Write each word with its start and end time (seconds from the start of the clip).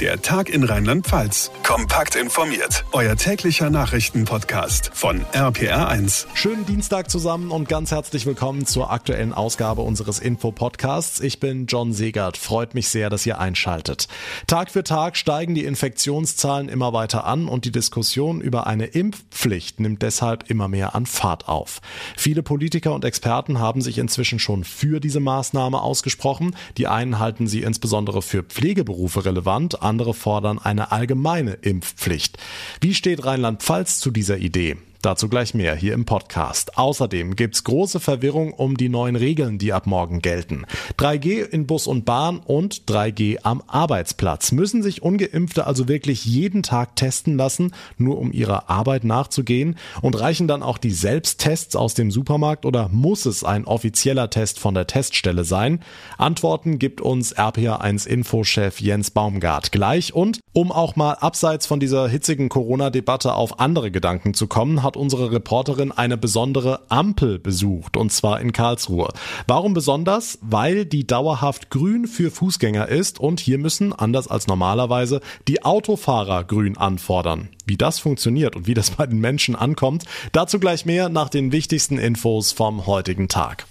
Der 0.00 0.20
Tag 0.20 0.48
in 0.48 0.64
Rheinland-Pfalz. 0.64 1.52
Kompakt 1.62 2.16
informiert. 2.16 2.84
Euer 2.90 3.14
täglicher 3.14 3.70
Nachrichtenpodcast 3.70 4.90
von 4.92 5.24
RPR1. 5.26 6.26
Schönen 6.34 6.66
Dienstag 6.66 7.08
zusammen 7.08 7.52
und 7.52 7.68
ganz 7.68 7.92
herzlich 7.92 8.26
willkommen 8.26 8.66
zur 8.66 8.90
aktuellen 8.90 9.32
Ausgabe 9.32 9.82
unseres 9.82 10.18
Info-Podcasts. 10.18 11.20
Ich 11.20 11.38
bin 11.38 11.66
John 11.66 11.92
Segert. 11.92 12.36
Freut 12.36 12.74
mich 12.74 12.88
sehr, 12.88 13.08
dass 13.08 13.24
ihr 13.24 13.38
einschaltet. 13.38 14.08
Tag 14.48 14.72
für 14.72 14.82
Tag 14.82 15.16
steigen 15.16 15.54
die 15.54 15.64
Infektionszahlen 15.64 16.68
immer 16.68 16.92
weiter 16.92 17.24
an 17.24 17.46
und 17.46 17.64
die 17.64 17.72
Diskussion 17.72 18.40
über 18.40 18.66
eine 18.66 18.86
Impfpflicht 18.86 19.78
nimmt 19.78 20.02
deshalb 20.02 20.50
immer 20.50 20.66
mehr 20.66 20.96
an 20.96 21.06
Fahrt 21.06 21.48
auf. 21.48 21.80
Viele 22.16 22.42
Politiker 22.42 22.94
und 22.94 23.04
Experten 23.04 23.60
haben 23.60 23.80
sich 23.80 23.98
inzwischen 23.98 24.40
schon 24.40 24.64
für 24.64 24.98
diese 24.98 25.20
Maßnahme 25.20 25.80
ausgesprochen. 25.80 26.56
Die 26.78 26.88
einen 26.88 27.20
halten 27.20 27.46
sie 27.46 27.62
insbesondere 27.62 28.22
für 28.22 28.42
Pflegeberufe 28.42 29.24
relevant, 29.24 29.83
andere 29.84 30.14
fordern 30.14 30.58
eine 30.58 30.92
allgemeine 30.92 31.52
Impfpflicht. 31.52 32.38
Wie 32.80 32.94
steht 32.94 33.24
Rheinland-Pfalz 33.24 34.00
zu 34.00 34.10
dieser 34.10 34.38
Idee? 34.38 34.76
Dazu 35.04 35.28
gleich 35.28 35.52
mehr 35.52 35.76
hier 35.76 35.92
im 35.92 36.06
Podcast. 36.06 36.78
Außerdem 36.78 37.36
gibt's 37.36 37.62
große 37.64 38.00
Verwirrung 38.00 38.54
um 38.54 38.78
die 38.78 38.88
neuen 38.88 39.16
Regeln, 39.16 39.58
die 39.58 39.74
ab 39.74 39.86
morgen 39.86 40.22
gelten. 40.22 40.64
3G 40.98 41.42
in 41.42 41.66
Bus 41.66 41.86
und 41.86 42.06
Bahn 42.06 42.38
und 42.38 42.84
3G 42.86 43.40
am 43.42 43.62
Arbeitsplatz. 43.66 44.50
Müssen 44.52 44.82
sich 44.82 45.02
ungeimpfte 45.02 45.66
also 45.66 45.88
wirklich 45.88 46.24
jeden 46.24 46.62
Tag 46.62 46.96
testen 46.96 47.36
lassen, 47.36 47.74
nur 47.98 48.16
um 48.16 48.32
ihrer 48.32 48.70
Arbeit 48.70 49.04
nachzugehen? 49.04 49.76
Und 50.00 50.18
reichen 50.18 50.48
dann 50.48 50.62
auch 50.62 50.78
die 50.78 50.92
Selbsttests 50.92 51.76
aus 51.76 51.92
dem 51.92 52.10
Supermarkt 52.10 52.64
oder 52.64 52.88
muss 52.88 53.26
es 53.26 53.44
ein 53.44 53.66
offizieller 53.66 54.30
Test 54.30 54.58
von 54.58 54.72
der 54.72 54.86
Teststelle 54.86 55.44
sein? 55.44 55.80
Antworten 56.16 56.78
gibt 56.78 57.02
uns 57.02 57.36
RPA1 57.36 58.06
Infochef 58.06 58.80
Jens 58.80 59.10
Baumgart 59.10 59.70
gleich 59.70 60.14
und 60.14 60.40
um 60.54 60.72
auch 60.72 60.96
mal 60.96 61.12
abseits 61.12 61.66
von 61.66 61.78
dieser 61.78 62.08
hitzigen 62.08 62.48
Corona-Debatte 62.48 63.34
auf 63.34 63.60
andere 63.60 63.90
Gedanken 63.90 64.32
zu 64.32 64.46
kommen, 64.46 64.82
hat 64.82 64.93
hat 64.94 65.00
unsere 65.00 65.32
Reporterin 65.32 65.90
eine 65.90 66.16
besondere 66.16 66.82
Ampel 66.88 67.40
besucht, 67.40 67.96
und 67.96 68.12
zwar 68.12 68.40
in 68.40 68.52
Karlsruhe. 68.52 69.08
Warum 69.48 69.74
besonders? 69.74 70.38
Weil 70.40 70.84
die 70.84 71.04
dauerhaft 71.04 71.70
grün 71.70 72.06
für 72.06 72.30
Fußgänger 72.30 72.88
ist 72.88 73.18
und 73.18 73.40
hier 73.40 73.58
müssen, 73.58 73.92
anders 73.92 74.28
als 74.28 74.46
normalerweise, 74.46 75.20
die 75.48 75.64
Autofahrer 75.64 76.44
grün 76.44 76.78
anfordern. 76.78 77.48
Wie 77.66 77.76
das 77.76 77.98
funktioniert 77.98 78.54
und 78.54 78.68
wie 78.68 78.74
das 78.74 78.90
bei 78.92 79.06
den 79.06 79.18
Menschen 79.18 79.56
ankommt, 79.56 80.04
dazu 80.32 80.60
gleich 80.60 80.86
mehr 80.86 81.08
nach 81.08 81.28
den 81.28 81.50
wichtigsten 81.50 81.98
Infos 81.98 82.52
vom 82.52 82.86
heutigen 82.86 83.28
Tag. 83.28 83.66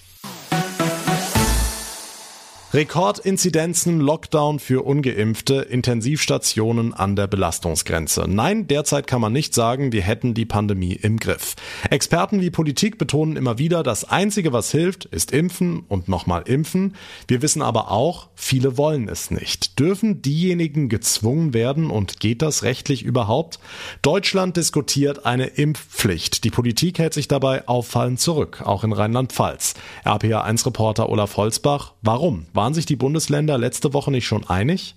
Rekordinzidenzen, 2.73 3.99
Lockdown 3.99 4.57
für 4.57 4.83
ungeimpfte, 4.83 5.61
Intensivstationen 5.61 6.91
an 6.91 7.16
der 7.16 7.27
Belastungsgrenze. 7.27 8.25
Nein, 8.27 8.66
derzeit 8.66 9.05
kann 9.05 9.21
man 9.21 9.31
nicht 9.31 9.53
sagen, 9.53 9.91
wir 9.91 10.02
hätten 10.02 10.33
die 10.33 10.47
Pandemie 10.47 10.94
im 10.94 11.17
Griff. 11.17 11.53
Experten 11.91 12.41
wie 12.41 12.49
Politik 12.49 12.97
betonen 12.97 13.35
immer 13.35 13.59
wieder, 13.59 13.83
das 13.83 14.05
Einzige, 14.05 14.53
was 14.53 14.71
hilft, 14.71 15.05
ist 15.05 15.31
impfen 15.31 15.83
und 15.88 16.07
nochmal 16.07 16.45
impfen. 16.47 16.95
Wir 17.27 17.44
wissen 17.44 17.61
aber 17.61 17.91
auch, 17.91 18.29
viele 18.33 18.75
wollen 18.75 19.07
es 19.07 19.29
nicht. 19.29 19.77
Dürfen 19.77 20.23
diejenigen 20.23 20.89
gezwungen 20.89 21.53
werden 21.53 21.91
und 21.91 22.19
geht 22.21 22.41
das 22.41 22.63
rechtlich 22.63 23.03
überhaupt? 23.03 23.59
Deutschland 24.01 24.57
diskutiert 24.57 25.27
eine 25.27 25.45
Impfpflicht. 25.45 26.44
Die 26.44 26.49
Politik 26.49 26.97
hält 26.97 27.13
sich 27.13 27.27
dabei 27.27 27.67
auffallend 27.67 28.19
zurück, 28.19 28.63
auch 28.66 28.83
in 28.83 28.94
Rheinland-Pfalz. 28.94 29.75
RPA1-Reporter 30.05 31.07
Olaf 31.09 31.38
Holzbach, 31.38 31.94
warum? 32.01 32.47
Waren 32.64 32.73
sich 32.73 32.86
die 32.86 32.95
Bundesländer 32.95 33.58
letzte 33.58 33.92
Woche 33.92 34.09
nicht 34.09 34.25
schon 34.25 34.47
einig? 34.47 34.95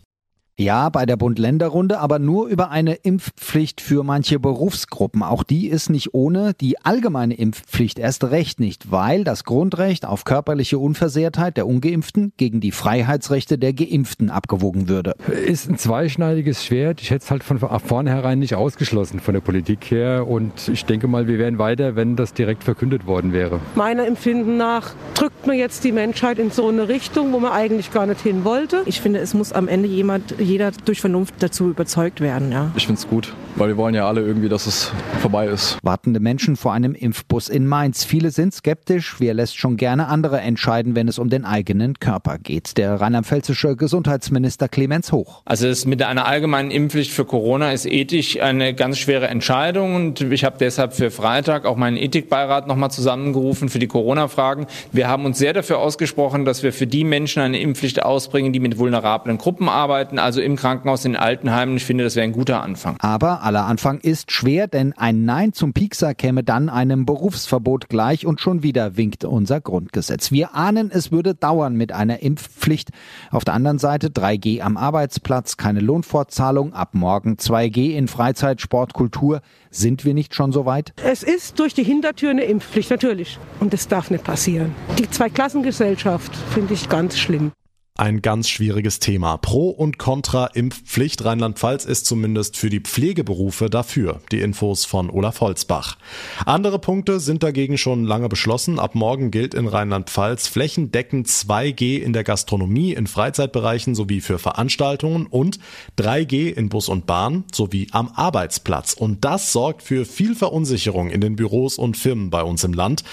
Ja, 0.59 0.89
bei 0.89 1.05
der 1.05 1.19
Bund-Länder-Runde, 1.19 1.99
aber 1.99 2.19
nur 2.19 2.49
über 2.49 2.71
eine 2.71 2.95
Impfpflicht 2.95 3.83
für 3.83 4.03
manche 4.03 4.41
Berufsgruppen. 4.41 5.23
Auch 5.23 5.43
die 5.43 5.69
ist 5.69 5.91
nicht 5.91 6.15
ohne, 6.15 6.55
die 6.55 6.83
allgemeine 6.83 7.35
Impfpflicht 7.35 7.99
erst 7.99 8.25
recht 8.25 8.59
nicht, 8.59 8.91
weil 8.91 9.23
das 9.23 9.45
Grundrecht 9.45 10.07
auf 10.07 10.25
körperliche 10.25 10.79
Unversehrtheit 10.79 11.59
der 11.59 11.67
Ungeimpften 11.67 12.33
gegen 12.39 12.61
die 12.61 12.73
Freiheitsrechte 12.73 13.59
der 13.59 13.75
Geimpften 13.75 14.31
abgewogen 14.31 14.89
würde. 14.89 15.15
Ist 15.29 15.69
ein 15.69 15.77
zweischneidiges 15.77 16.65
Schwert. 16.65 17.03
Ich 17.03 17.11
hätte 17.11 17.25
es 17.25 17.31
halt 17.31 17.45
von 17.45 17.59
vornherein 17.59 18.39
nicht 18.39 18.55
ausgeschlossen 18.55 19.21
von 19.21 19.35
der 19.35 19.43
Politik 19.43 19.91
her. 19.91 20.27
Und 20.27 20.71
ich 20.73 20.87
denke 20.87 21.07
mal, 21.07 21.29
wir 21.29 21.39
wären 21.39 21.59
weiter, 21.59 21.97
wenn 21.97 22.17
das 22.17 22.33
direkt 22.33 22.65
verkündet 22.65 23.07
worden 23.07 23.35
wäre. 23.35 23.61
Meiner 23.75 24.07
Empfinden 24.07 24.57
nach 24.57 24.95
drückt 25.13 25.47
man 25.47 25.59
jetzt 25.59 25.85
die 25.85 25.93
Menschheit 25.93 26.39
in 26.39 26.51
so 26.51 26.67
eine 26.67 26.89
Richtung, 26.89 27.35
wo 27.35 27.41
man 27.41 27.53
eigentlich 27.53 27.93
gar 27.93 28.07
nicht 28.07 28.23
hin 28.23 28.45
wollte. 28.45 28.81
Ich 28.87 29.03
finde, 29.03 29.21
es 29.21 29.35
muss 29.35 29.53
am 29.53 29.69
Ende 29.69 29.87
jemand 29.87 30.46
jeder 30.47 30.71
durch 30.85 31.01
Vernunft 31.01 31.35
dazu 31.41 31.69
überzeugt 31.69 32.21
werden. 32.21 32.53
Ja. 32.53 32.71
Ich 32.77 32.87
finde 32.87 33.01
es 33.01 33.09
gut, 33.09 33.35
weil 33.57 33.69
wir 33.69 33.77
wollen 33.77 33.95
ja 33.95 34.07
alle 34.07 34.23
irgendwie, 34.23 34.49
dass 34.49 34.67
es 34.67 34.93
vorbei 35.21 35.47
ist. 35.47 35.79
Wartende 35.83 36.21
Menschen 36.21 36.57
vor 36.57 36.73
einem 36.73 36.95
Impfbus 36.95 37.49
in 37.49 37.67
Mainz. 37.67 38.05
Viele 38.05 38.31
sind 38.31 38.55
skeptisch. 38.55 39.17
Wer 39.19 39.35
lässt 39.35 39.59
schon 39.59 39.77
gerne 39.77 40.07
andere 40.09 40.41
entscheiden, 40.41 40.95
wenn 40.95 41.09
es 41.09 41.19
um 41.19 41.29
den 41.29 41.45
eigenen 41.45 41.99
Körper 41.99 42.39
geht? 42.39 42.77
Der 42.79 43.01
rheinland-pfälzische 43.01 43.77
Gesundheitsminister 43.77 44.69
Clemens 44.69 45.13
Hoch. 45.13 45.43
Also 45.45 45.67
es 45.67 45.85
mit 45.85 46.03
einer 46.03 46.27
allgemeinen 46.27 46.71
Impfpflicht 46.71 47.11
für 47.11 47.25
Corona 47.25 47.73
ist 47.73 47.87
ethisch 47.87 48.41
eine 48.41 48.75
ganz 48.75 48.99
schwere 48.99 49.27
Entscheidung 49.29 49.95
und 49.95 50.21
ich 50.21 50.45
habe 50.45 50.57
deshalb 50.59 50.95
für 50.95 51.11
Freitag 51.11 51.65
auch 51.65 51.77
meinen 51.77 51.97
Ethikbeirat 51.97 52.69
nochmal 52.69 52.91
zusammengerufen 52.91 53.69
für 53.69 53.79
die 53.79 53.89
Corona-Fragen. 53.89 54.67
Wir 54.93 55.09
haben 55.09 55.25
uns 55.25 55.39
sehr 55.39 55.53
dafür 55.53 55.79
ausgesprochen, 55.79 56.45
dass 56.45 56.63
wir 56.63 56.73
für 56.73 56.87
die 56.87 57.05
Menschen 57.05 57.43
eine 57.43 57.59
Impfpflicht 57.59 58.03
ausbringen, 58.03 58.53
die 58.53 58.61
mit 58.61 58.79
vulnerablen 58.79 59.39
Gruppen 59.39 59.69
arbeiten, 59.69 60.19
also 60.19 60.36
im 60.41 60.57
Krankenhaus, 60.57 61.05
in 61.05 61.13
den 61.13 61.21
Altenheimen. 61.21 61.77
Ich 61.77 61.85
finde, 61.85 62.05
das 62.05 62.17
wäre 62.17 62.25
ein 62.25 62.33
guter 62.33 62.63
Anfang. 62.63 62.97
Aber 63.01 63.43
aller 63.43 63.65
Anfang 63.67 63.99
ist 63.99 64.33
schwer, 64.33 64.67
denn 64.67 64.93
ein 64.97 65.25
Nein 65.25 65.53
zum 65.53 65.73
Piekser 65.73 66.15
käme 66.15 66.43
dann 66.43 66.69
einem 66.69 67.07
Berufsverbot 67.07 67.89
gleich 67.89 68.27
und 68.27 68.41
schon 68.41 68.63
wieder 68.63 68.97
winkt 68.97 69.25
unser 69.25 69.61
Grundgesetz. 69.61 70.31
Wir 70.31 70.55
ahnen, 70.55 70.91
es 70.91 71.13
würde 71.13 71.35
dauern 71.35 71.75
mit 71.75 71.93
einer 71.93 72.23
Impfpflicht. 72.23 72.91
Auf 73.31 73.45
der 73.45 73.55
anderen 73.55 73.79
Seite 73.79 74.09
3G 74.09 74.61
am 74.61 74.77
Arbeitsplatz, 74.77 75.57
keine 75.57 75.81
Lohnfortzahlung, 75.81 76.73
ab 76.73 76.91
morgen 76.95 77.35
2G 77.35 77.95
in 77.95 78.09
Freizeit, 78.09 78.61
Sport, 78.61 78.95
Kultur. 78.95 79.41
Sind 79.71 80.05
wir 80.05 80.15
nicht 80.15 80.35
schon 80.35 80.53
so 80.53 80.65
weit? 80.65 80.93
Es 81.05 81.23
ist 81.23 81.59
durch 81.59 81.75
die 81.75 81.85
Hintertür 81.85 82.31
eine 82.31 82.45
Impfpflicht, 82.45 82.91
natürlich. 82.91 83.39
Und 83.61 83.73
das 83.73 83.89
darf 83.89 84.11
nicht 84.11 84.25
passieren. 84.25 84.75
Die 84.99 85.11
Zweiklassengesellschaft 85.11 86.35
finde 86.55 86.75
ich 86.75 86.89
ganz 86.89 87.19
schlimm 87.19 87.53
ein 87.97 88.21
ganz 88.21 88.49
schwieriges 88.49 88.99
Thema. 88.99 89.39
Pro 89.39 89.71
und 89.71 89.99
Contra 89.99 90.47
Impfpflicht. 90.47 91.25
Rheinland-Pfalz 91.25 91.85
ist 91.85 92.07
zumindest 92.07 92.57
für 92.57 92.69
die 92.69 92.81
Pflegeberufe 92.81 93.71
dafür. 93.71 94.21
Die 94.33 94.41
Infos 94.41 94.85
von 94.85 95.09
Olaf 95.09 95.41
Holzbach. 95.41 95.97
Andere 96.45 96.79
Punkte 96.79 97.21
sind 97.21 97.43
dagegen 97.43 97.79
schon 97.79 98.05
lange 98.05 98.29
beschlossen. 98.29 98.79
Ab 98.79 98.95
morgen 98.95 99.31
gilt 99.31 99.55
in 99.55 99.67
Rheinland-Pfalz 99.67 100.47
flächendeckend 100.47 101.29
2G 101.29 101.99
in 101.99 102.13
der 102.13 102.25
Gastronomie, 102.25 102.93
in 102.93 103.07
Freizeitbereichen 103.07 103.95
sowie 103.95 104.21
für 104.21 104.39
Veranstaltungen 104.39 105.27
und 105.27 105.59
3G 105.99 106.53
in 106.53 106.69
Bus 106.69 106.89
und 106.89 107.07
Bahn 107.07 107.45
sowie 107.53 107.89
am 107.93 108.11
Arbeitsplatz. 108.15 108.93
Und 108.93 109.25
das 109.25 109.53
sorgt 109.53 109.83
für 109.83 110.05
viel 110.05 110.35
Verunsicherung 110.35 111.11
in 111.11 111.21
den 111.21 111.37
Büros 111.37 111.79
und 111.79 111.97
Firmen 111.97 112.31
bei 112.31 112.43
uns 112.43 112.63
im 112.65 112.75
Land. 112.75 113.05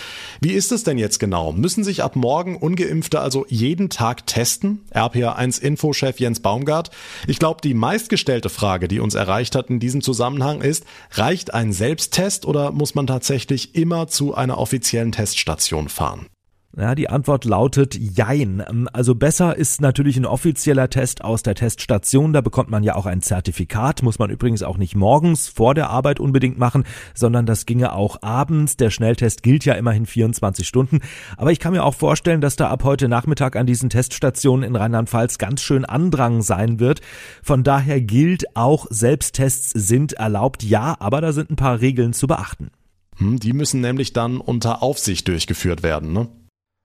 Wie 0.42 0.52
ist 0.52 0.72
es 0.72 0.84
denn 0.84 0.98
jetzt 0.98 1.20
genau? 1.20 1.54
Müssen 1.54 1.84
sich 1.84 2.04
ab 2.04 2.16
morgen 2.16 2.58
ungeimpfte 2.58 3.22
also 3.22 3.46
jeden 3.48 3.90
Tag 3.90 4.28
testen? 4.28 4.73
RPA1 4.94 5.62
Infochef 5.62 6.20
Jens 6.20 6.40
Baumgart. 6.40 6.92
Ich 7.28 7.40
glaube, 7.40 7.62
die 7.62 7.74
meistgestellte 7.74 8.50
Frage, 8.50 8.88
die 8.88 9.00
uns 9.00 9.16
erreicht 9.16 9.56
hat 9.56 9.70
in 9.70 9.80
diesem 9.80 10.02
Zusammenhang 10.02 10.62
ist, 10.62 10.86
reicht 11.12 11.54
ein 11.54 11.74
Selbsttest 11.74 12.46
oder 12.46 12.72
muss 12.72 12.96
man 12.96 13.08
tatsächlich 13.08 13.76
immer 13.76 14.08
zu 14.08 14.36
einer 14.36 14.58
offiziellen 14.58 15.12
Teststation 15.12 15.90
fahren? 15.90 16.28
Ja, 16.76 16.96
die 16.96 17.08
Antwort 17.08 17.46
lautet 17.46 17.96
Jein. 17.96 18.88
Also 18.88 19.14
besser 19.14 19.56
ist 19.56 19.80
natürlich 19.80 20.18
ein 20.18 20.26
offizieller 20.26 20.90
Test 20.90 21.24
aus 21.24 21.44
der 21.44 21.54
Teststation. 21.54 22.34
Da 22.34 22.42
bekommt 22.42 22.72
man 22.72 22.82
ja 22.82 22.96
auch 22.96 23.06
ein 23.06 23.22
Zertifikat. 23.22 24.02
Muss 24.02 24.18
man 24.18 24.32
übrigens 24.32 24.64
auch 24.64 24.78
nicht 24.78 24.96
morgens 24.96 25.50
vor 25.50 25.76
der 25.76 25.92
Arbeit 25.92 26.20
unbedingt 26.20 26.58
machen, 26.58 26.84
sondern 27.14 27.46
das 27.46 27.68
ginge 27.68 27.94
auch 27.94 28.24
abends. 28.24 28.76
Der 28.76 28.90
Schnelltest 28.90 29.44
gilt 29.44 29.66
ja 29.66 29.76
immerhin 29.76 30.08
24 30.08 30.68
Stunden. 30.68 31.02
Aber 31.38 31.52
ich 31.52 31.60
kann 31.60 31.74
mir 31.74 31.84
auch 31.84 31.94
vorstellen, 31.94 32.42
dass 32.42 32.56
da 32.56 32.70
ab 32.70 32.84
heute 32.84 33.08
Nachmittag 33.08 33.56
an 33.56 33.68
diesen 33.68 33.92
Teststationen 33.92 34.68
in 34.68 34.76
Rheinland-Pfalz 34.76 35.38
ganz 35.38 35.62
schön 35.62 35.86
Andrang 35.86 36.42
sein 36.42 36.80
wird. 36.80 37.02
Von 37.44 37.64
daher 37.64 38.02
gilt 38.02 38.56
auch 38.56 38.88
Selbsttests 38.90 39.70
sind 39.70 40.14
erlaubt. 40.14 40.64
Ja, 40.64 40.96
aber 41.00 41.22
da 41.22 41.34
sind 41.34 41.52
ein 41.52 41.56
paar 41.56 41.82
Regeln 41.82 42.14
zu 42.14 42.26
beachten. 42.26 42.72
Hm, 43.18 43.40
die 43.40 43.54
müssen 43.54 43.80
nämlich 43.80 44.14
dann 44.14 44.38
unter 44.38 44.82
Aufsicht 44.82 45.28
durchgeführt 45.28 45.84
werden, 45.84 46.14
ne? 46.14 46.30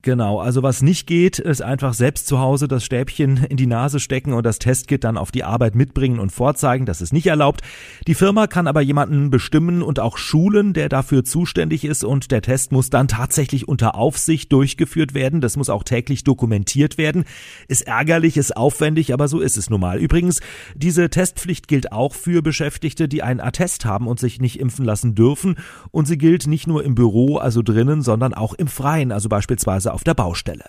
Genau, 0.02 0.38
also 0.38 0.62
was 0.62 0.80
nicht 0.80 1.08
geht, 1.08 1.40
ist 1.40 1.60
einfach 1.60 1.92
selbst 1.92 2.28
zu 2.28 2.38
Hause 2.38 2.68
das 2.68 2.84
Stäbchen 2.84 3.38
in 3.38 3.56
die 3.56 3.66
Nase 3.66 3.98
stecken 3.98 4.32
und 4.32 4.46
das 4.46 4.60
Testkit 4.60 5.02
dann 5.02 5.18
auf 5.18 5.32
die 5.32 5.42
Arbeit 5.42 5.74
mitbringen 5.74 6.20
und 6.20 6.30
vorzeigen. 6.30 6.86
Das 6.86 7.00
ist 7.00 7.12
nicht 7.12 7.26
erlaubt. 7.26 7.62
Die 8.06 8.14
Firma 8.14 8.46
kann 8.46 8.68
aber 8.68 8.80
jemanden 8.80 9.30
bestimmen 9.30 9.82
und 9.82 9.98
auch 9.98 10.16
schulen, 10.16 10.72
der 10.72 10.88
dafür 10.88 11.24
zuständig 11.24 11.84
ist 11.84 12.04
und 12.04 12.30
der 12.30 12.42
Test 12.42 12.70
muss 12.70 12.90
dann 12.90 13.08
tatsächlich 13.08 13.66
unter 13.66 13.96
Aufsicht 13.96 14.52
durchgeführt 14.52 15.14
werden. 15.14 15.40
Das 15.40 15.56
muss 15.56 15.68
auch 15.68 15.82
täglich 15.82 16.22
dokumentiert 16.22 16.96
werden. 16.96 17.24
Ist 17.66 17.88
ärgerlich, 17.88 18.36
ist 18.36 18.56
aufwendig, 18.56 19.12
aber 19.12 19.26
so 19.26 19.40
ist 19.40 19.56
es 19.56 19.68
nun 19.68 19.80
mal. 19.80 19.98
Übrigens, 19.98 20.38
diese 20.76 21.10
Testpflicht 21.10 21.66
gilt 21.66 21.90
auch 21.90 22.14
für 22.14 22.40
Beschäftigte, 22.40 23.08
die 23.08 23.24
einen 23.24 23.40
Attest 23.40 23.84
haben 23.84 24.06
und 24.06 24.20
sich 24.20 24.40
nicht 24.40 24.60
impfen 24.60 24.84
lassen 24.84 25.16
dürfen. 25.16 25.56
Und 25.90 26.06
sie 26.06 26.18
gilt 26.18 26.46
nicht 26.46 26.68
nur 26.68 26.84
im 26.84 26.94
Büro, 26.94 27.38
also 27.38 27.62
drinnen, 27.62 28.02
sondern 28.02 28.32
auch 28.32 28.54
im 28.54 28.68
Freien, 28.68 29.10
also 29.10 29.28
beispielsweise 29.28 29.87
auf 29.92 30.04
der 30.04 30.14
Baustelle. 30.14 30.66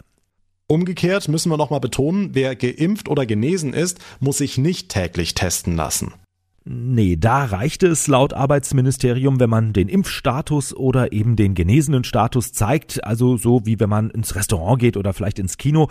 Umgekehrt 0.68 1.27
müssen 1.27 1.51
wir 1.51 1.57
nochmal 1.57 1.80
betonen, 1.80 2.36
wer 2.36 2.56
geimpft 2.56 3.10
oder 3.10 3.25
genesen 3.25 3.74
ist, 3.74 4.00
muss 4.19 4.38
sich 4.38 4.57
nicht 4.57 4.89
täglich 4.89 5.33
testen 5.33 5.75
lassen. 5.75 6.13
Nee, 6.66 7.16
da 7.16 7.46
reichte 7.46 7.88
es 7.88 8.08
laut 8.08 8.34
Arbeitsministerium, 8.34 9.40
wenn 9.40 9.50
man 9.50 9.72
den 9.72 9.88
Impfstatus 9.88 10.76
oder 10.76 11.14
eben 11.14 11.38
den 11.38 11.56
genesenen 11.56 12.04
Status 12.04 12.52
zeigt, 12.52 13.04
also 13.06 13.38
so 13.38 13.66
wie 13.66 13.80
wenn 13.80 13.90
man 13.90 14.10
ins 14.10 14.36
Restaurant 14.36 14.80
geht 14.80 14.98
oder 14.98 15.14
vielleicht 15.14 15.40
ins 15.40 15.58
Kino. 15.58 15.88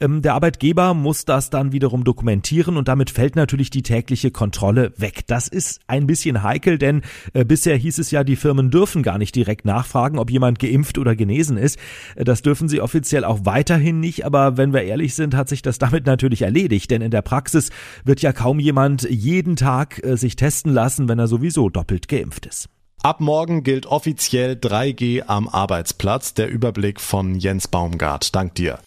Ähm, 0.00 0.22
der 0.22 0.34
Arbeitgeber 0.34 0.94
muss 0.94 1.24
das 1.24 1.50
dann 1.50 1.72
wiederum 1.72 2.04
dokumentieren 2.04 2.76
und 2.76 2.86
damit 2.86 3.10
fällt 3.10 3.34
natürlich 3.34 3.70
die 3.70 3.82
tägliche 3.82 4.30
Kontrolle 4.30 4.92
weg. 4.96 5.26
Das 5.26 5.48
ist 5.48 5.80
ein 5.88 6.06
bisschen 6.06 6.44
heikel, 6.44 6.78
denn 6.78 7.02
äh, 7.34 7.44
bisher 7.44 7.76
hieß 7.76 7.98
es 7.98 8.12
ja, 8.12 8.22
die 8.22 8.36
Firmen 8.36 8.70
dürfen 8.70 9.02
gar 9.02 9.18
nicht 9.18 9.34
direkt 9.34 9.64
nachfragen, 9.64 10.18
ob 10.18 10.30
jemand 10.30 10.60
geimpft 10.60 10.98
oder 10.98 11.16
genesen 11.16 11.56
ist. 11.56 11.78
Äh, 12.14 12.24
das 12.24 12.42
dürfen 12.42 12.68
sie 12.68 12.80
offiziell 12.80 13.24
auch 13.24 13.40
weiterhin 13.42 13.98
nicht, 13.98 14.24
aber 14.24 14.56
wenn 14.56 14.72
wir 14.72 14.82
ehrlich 14.82 15.14
sind, 15.16 15.34
hat 15.34 15.48
sich 15.48 15.62
das 15.62 15.78
damit 15.78 16.06
natürlich 16.06 16.42
erledigt, 16.42 16.92
denn 16.92 17.02
in 17.02 17.10
der 17.10 17.22
Praxis 17.22 17.70
wird 18.04 18.22
ja 18.22 18.32
kaum 18.32 18.60
jemand 18.60 19.02
jeden 19.10 19.56
Tag 19.56 20.02
äh, 20.04 20.11
sich 20.16 20.36
testen 20.36 20.72
lassen, 20.72 21.08
wenn 21.08 21.18
er 21.18 21.28
sowieso 21.28 21.68
doppelt 21.68 22.08
geimpft 22.08 22.46
ist. 22.46 22.68
Ab 23.02 23.20
morgen 23.20 23.64
gilt 23.64 23.86
offiziell 23.86 24.52
3G 24.52 25.24
am 25.26 25.48
Arbeitsplatz. 25.48 26.34
Der 26.34 26.48
Überblick 26.48 27.00
von 27.00 27.34
Jens 27.34 27.66
Baumgart. 27.66 28.34
Dank 28.34 28.54
dir. 28.54 28.78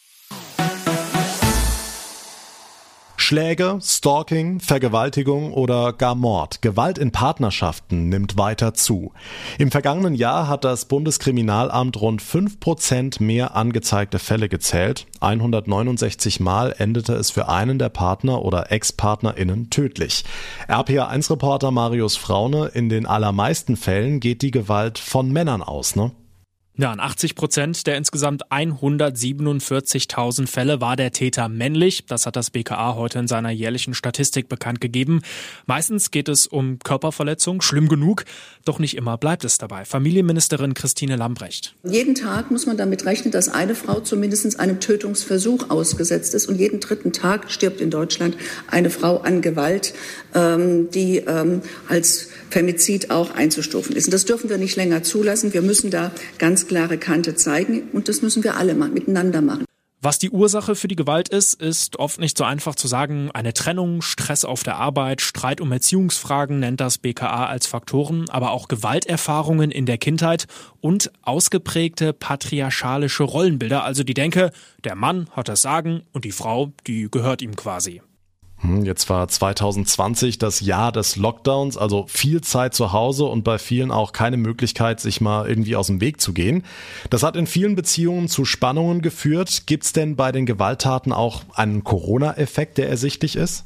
Schläge, 3.25 3.79
Stalking, 3.81 4.59
Vergewaltigung 4.59 5.51
oder 5.51 5.93
gar 5.93 6.13
Mord. 6.13 6.61
Gewalt 6.61 6.99
in 6.99 7.11
Partnerschaften 7.11 8.07
nimmt 8.07 8.37
weiter 8.37 8.75
zu. 8.75 9.13
Im 9.57 9.71
vergangenen 9.71 10.13
Jahr 10.13 10.47
hat 10.47 10.63
das 10.63 10.85
Bundeskriminalamt 10.85 11.99
rund 11.99 12.21
5% 12.21 13.23
mehr 13.23 13.55
angezeigte 13.55 14.19
Fälle 14.19 14.47
gezählt. 14.47 15.07
169 15.21 16.39
Mal 16.39 16.75
endete 16.77 17.15
es 17.15 17.31
für 17.31 17.49
einen 17.49 17.79
der 17.79 17.89
Partner 17.89 18.45
oder 18.45 18.71
Ex-PartnerInnen 18.71 19.71
tödlich. 19.71 20.23
RPA1-Reporter 20.67 21.71
Marius 21.71 22.17
Fraune, 22.17 22.67
in 22.75 22.89
den 22.89 23.07
allermeisten 23.07 23.75
Fällen 23.75 24.19
geht 24.19 24.43
die 24.43 24.51
Gewalt 24.51 24.99
von 24.99 25.31
Männern 25.31 25.63
aus, 25.63 25.95
ne? 25.95 26.11
Ja, 26.77 26.91
in 26.91 26.99
80 26.99 27.35
Prozent 27.35 27.87
der 27.87 27.95
insgesamt 27.95 28.51
147.000 28.51 30.45
Fälle 30.45 30.81
war 30.81 30.97
der 30.97 31.13
Täter 31.13 31.47
männlich. 31.47 32.05
Das 32.05 32.25
hat 32.25 32.35
das 32.35 32.49
BKA 32.49 32.95
heute 32.95 33.17
in 33.17 33.29
seiner 33.29 33.49
jährlichen 33.49 33.93
Statistik 33.93 34.49
bekannt 34.49 34.81
gegeben. 34.81 35.21
Meistens 35.67 36.11
geht 36.11 36.27
es 36.27 36.47
um 36.47 36.79
Körperverletzung, 36.79 37.61
schlimm 37.61 37.87
genug, 37.87 38.25
doch 38.65 38.79
nicht 38.79 38.97
immer 38.97 39.17
bleibt 39.17 39.45
es 39.45 39.57
dabei. 39.57 39.85
Familienministerin 39.85 40.73
Christine 40.73 41.15
Lambrecht. 41.15 41.75
Jeden 41.85 42.13
Tag 42.13 42.51
muss 42.51 42.65
man 42.65 42.75
damit 42.75 43.05
rechnen, 43.05 43.31
dass 43.31 43.47
eine 43.47 43.73
Frau 43.73 44.01
zumindest 44.01 44.59
einem 44.59 44.81
Tötungsversuch 44.81 45.69
ausgesetzt 45.69 46.33
ist 46.33 46.47
und 46.47 46.59
jeden 46.59 46.81
dritten 46.81 47.13
Tag 47.13 47.51
stirbt 47.51 47.79
in 47.79 47.89
Deutschland 47.89 48.35
eine 48.69 48.89
Frau 48.89 49.19
an 49.19 49.41
Gewalt, 49.41 49.93
ähm, 50.33 50.89
die 50.91 51.19
ähm, 51.19 51.61
als 51.87 52.27
Femizid 52.49 53.11
auch 53.11 53.31
einzustufen 53.33 53.95
ist. 53.95 54.07
Und 54.07 54.13
das 54.13 54.25
dürfen 54.25 54.49
wir 54.49 54.57
nicht 54.57 54.75
länger 54.75 55.03
zulassen. 55.03 55.53
Wir 55.53 55.61
müssen 55.61 55.89
da 55.89 56.11
ganz 56.37 56.64
klare 56.67 56.97
Kante 56.97 57.35
zeigen 57.35 57.89
und 57.93 58.09
das 58.09 58.21
müssen 58.21 58.43
wir 58.43 58.57
alle 58.57 58.75
mal 58.75 58.89
miteinander 58.89 59.41
machen. 59.41 59.65
Was 60.05 60.19
die 60.19 60.29
Ursache 60.29 60.75
für 60.75 60.87
die 60.87 60.95
Gewalt 60.95 61.29
ist, 61.29 61.59
ist 61.59 61.97
oft 61.97 62.19
nicht 62.19 62.37
so 62.37 62.43
einfach 62.43 62.75
zu 62.75 62.87
sagen. 62.87 63.31
Eine 63.33 63.53
Trennung, 63.53 64.03
Stress 64.03 64.45
auf 64.45 64.61
der 64.61 64.75
Arbeit, 64.75 65.19
Streit 65.19 65.61
um 65.61 65.71
Erziehungsfragen 65.71 66.59
nennt 66.59 66.79
das 66.79 66.99
BKA 66.99 67.47
als 67.47 67.65
Faktoren, 67.65 68.29
aber 68.29 68.51
auch 68.51 68.67
Gewalterfahrungen 68.67 69.71
in 69.71 69.87
der 69.87 69.97
Kindheit 69.97 70.45
und 70.79 71.11
ausgeprägte 71.23 72.13
patriarchalische 72.13 73.23
Rollenbilder, 73.23 73.83
also 73.83 74.03
die 74.03 74.13
Denke, 74.13 74.51
der 74.83 74.93
Mann 74.93 75.27
hat 75.31 75.49
das 75.49 75.63
Sagen 75.63 76.03
und 76.11 76.23
die 76.23 76.31
Frau, 76.31 76.71
die 76.85 77.07
gehört 77.09 77.41
ihm 77.41 77.55
quasi. 77.55 78.03
Hm, 78.65 78.85
jetzt 78.85 79.09
war 79.09 79.27
2020 79.27 80.37
das 80.37 80.61
Jahr 80.61 80.91
des 80.91 81.15
Lockdowns, 81.15 81.77
also 81.77 82.05
viel 82.07 82.41
Zeit 82.41 82.73
zu 82.73 82.91
Hause 82.91 83.25
und 83.25 83.43
bei 83.43 83.57
vielen 83.57 83.91
auch 83.91 84.11
keine 84.11 84.37
Möglichkeit, 84.37 84.99
sich 84.99 85.21
mal 85.21 85.47
irgendwie 85.47 85.75
aus 85.75 85.87
dem 85.87 86.01
Weg 86.01 86.19
zu 86.19 86.33
gehen. 86.33 86.63
Das 87.09 87.23
hat 87.23 87.35
in 87.35 87.47
vielen 87.47 87.75
Beziehungen 87.75 88.27
zu 88.27 88.45
Spannungen 88.45 89.01
geführt. 89.01 89.63
Gibt's 89.67 89.93
denn 89.93 90.15
bei 90.15 90.31
den 90.31 90.45
Gewalttaten 90.45 91.13
auch 91.13 91.43
einen 91.53 91.83
Corona-Effekt, 91.83 92.77
der 92.77 92.89
ersichtlich 92.89 93.35
ist? 93.35 93.65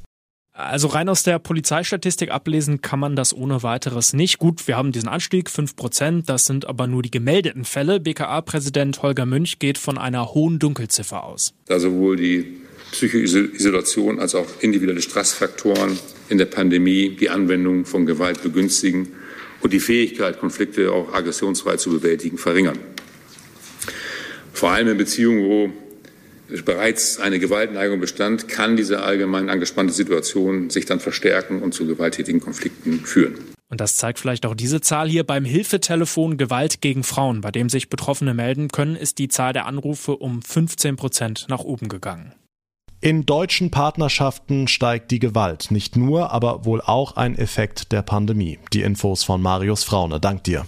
Also 0.53 0.89
rein 0.89 1.07
aus 1.07 1.23
der 1.23 1.39
Polizeistatistik 1.39 2.31
ablesen 2.31 2.81
kann 2.81 2.99
man 2.99 3.15
das 3.15 3.33
ohne 3.33 3.63
weiteres 3.63 4.11
nicht. 4.11 4.39
Gut, 4.39 4.67
wir 4.67 4.75
haben 4.75 4.91
diesen 4.91 5.07
Anstieg, 5.07 5.49
5 5.49 5.77
Prozent, 5.77 6.29
das 6.29 6.45
sind 6.45 6.65
aber 6.65 6.85
nur 6.85 7.01
die 7.01 7.11
gemeldeten 7.11 7.63
Fälle. 7.63 8.01
BKA-Präsident 8.01 9.01
Holger 9.01 9.25
Münch 9.25 9.59
geht 9.59 9.77
von 9.77 9.97
einer 9.97 10.33
hohen 10.33 10.59
Dunkelziffer 10.59 11.23
aus. 11.23 11.53
Da 11.65 11.79
sowohl 11.79 12.17
die 12.17 12.57
Psychoisolation 12.91 14.19
als 14.19 14.36
auch 14.36 14.47
individuelle 14.59 15.01
Stressfaktoren 15.01 15.97
in 16.30 16.38
der 16.38 16.45
Pandemie 16.45 17.15
die 17.15 17.30
Anwendung 17.30 17.86
von 17.86 18.06
Gewalt 18.06 18.41
begünstigen 18.44 19.09
und 19.62 19.74
die 19.74 19.80
Fähigkeit, 19.80 20.39
Konflikte 20.39 20.91
auch 20.91 21.13
aggressionsfrei 21.13 21.77
zu 21.77 21.91
bewältigen, 21.91 22.38
verringern. 22.38 22.80
Vor 24.53 24.71
allem 24.71 24.89
in 24.89 24.97
Beziehungen, 24.97 25.44
wo 25.44 25.71
bereits 26.65 27.19
eine 27.19 27.39
Gewaltneigung 27.39 28.00
bestand, 28.00 28.47
kann 28.47 28.75
diese 28.75 29.01
allgemein 29.03 29.50
angespannte 29.50 29.94
Situation 29.94 30.69
sich 30.69 30.85
dann 30.85 31.00
verstärken 31.00 31.62
und 31.62 31.74
zu 31.74 31.85
gewalttätigen 31.85 32.39
Konflikten 32.39 33.01
führen. 33.01 33.35
Und 33.69 33.80
das 33.80 33.97
zeigt 33.97 34.18
vielleicht 34.18 34.47
auch 34.47 34.56
diese 34.56 34.81
Zahl 34.81 35.07
hier 35.07 35.24
beim 35.24 35.45
Hilfetelefon 35.45 36.38
Gewalt 36.38 36.81
gegen 36.81 37.03
Frauen, 37.03 37.42
bei 37.42 37.51
dem 37.51 37.69
sich 37.69 37.89
Betroffene 37.89 38.33
melden 38.33 38.69
können, 38.69 38.95
ist 38.95 39.19
die 39.19 39.27
Zahl 39.27 39.53
der 39.53 39.68
Anrufe 39.68 40.18
um 40.18 40.42
15 40.42 40.95
Prozent 40.95 41.45
nach 41.50 41.59
oben 41.59 41.88
gegangen. 41.88 42.33
In 43.01 43.25
deutschen 43.25 43.71
Partnerschaften 43.71 44.67
steigt 44.67 45.11
die 45.11 45.19
Gewalt. 45.19 45.71
Nicht 45.71 45.95
nur, 45.95 46.31
aber 46.31 46.65
wohl 46.65 46.81
auch 46.81 47.15
ein 47.15 47.37
Effekt 47.37 47.93
der 47.93 48.01
Pandemie. 48.01 48.59
Die 48.73 48.81
Infos 48.81 49.23
von 49.23 49.41
Marius 49.41 49.85
Fraune. 49.85 50.19
Dank 50.19 50.43
dir. 50.43 50.65